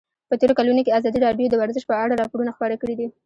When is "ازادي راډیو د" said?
0.97-1.55